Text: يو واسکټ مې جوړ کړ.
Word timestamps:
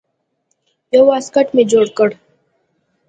يو 0.93 1.03
واسکټ 1.09 1.47
مې 1.55 1.63
جوړ 1.71 1.85
کړ. 1.97 2.09